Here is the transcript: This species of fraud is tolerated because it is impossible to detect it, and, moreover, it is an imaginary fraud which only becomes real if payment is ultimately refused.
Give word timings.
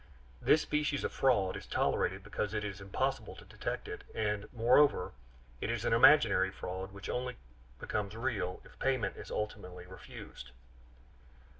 This 0.41 0.63
species 0.63 1.03
of 1.03 1.11
fraud 1.11 1.55
is 1.55 1.67
tolerated 1.67 2.23
because 2.23 2.55
it 2.55 2.63
is 2.63 2.81
impossible 2.81 3.35
to 3.35 3.45
detect 3.45 3.87
it, 3.87 4.03
and, 4.15 4.51
moreover, 4.51 5.11
it 5.61 5.69
is 5.69 5.85
an 5.85 5.93
imaginary 5.93 6.49
fraud 6.49 6.91
which 6.91 7.07
only 7.07 7.37
becomes 7.79 8.17
real 8.17 8.63
if 8.65 8.79
payment 8.79 9.15
is 9.15 9.29
ultimately 9.29 9.85
refused. 9.85 10.49